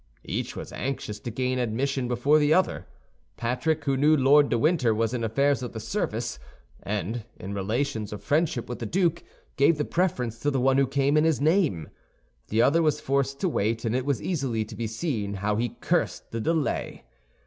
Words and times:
Each 0.25 0.55
was 0.55 0.73
anxious 0.73 1.19
to 1.19 1.29
gain 1.29 1.59
admission 1.59 2.07
before 2.07 2.39
the 2.39 2.55
other. 2.55 2.87
Patrick, 3.37 3.85
who 3.85 3.95
knew 3.95 4.17
Lord 4.17 4.49
de 4.49 4.57
Winter 4.57 4.95
was 4.95 5.13
in 5.13 5.23
affairs 5.23 5.61
of 5.61 5.73
the 5.73 5.79
service, 5.79 6.39
and 6.81 7.23
in 7.39 7.53
relations 7.53 8.11
of 8.11 8.23
friendship 8.23 8.67
with 8.67 8.79
the 8.79 8.87
duke, 8.87 9.23
gave 9.57 9.77
the 9.77 9.85
preference 9.85 10.39
to 10.39 10.49
the 10.49 10.59
one 10.59 10.79
who 10.79 10.87
came 10.87 11.17
in 11.17 11.23
his 11.23 11.39
name. 11.39 11.87
The 12.47 12.63
other 12.63 12.81
was 12.81 12.99
forced 12.99 13.39
to 13.41 13.49
wait, 13.49 13.85
and 13.85 13.95
it 13.95 14.07
was 14.07 14.23
easily 14.23 14.65
to 14.65 14.75
be 14.75 14.87
seen 14.87 15.35
how 15.35 15.55
he 15.57 15.77
cursed 15.81 16.31
the 16.31 16.41
delay. 16.41 17.03